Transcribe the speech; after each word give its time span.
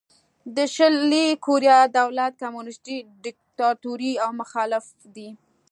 د 0.55 0.57
شلي 0.75 1.27
کوریا 1.45 1.79
دولت 1.97 2.33
کمونیستي 2.41 2.97
دیکتاتوري 3.25 4.13
او 4.23 4.29
مخالف 4.41 4.85
دی. 5.15 5.29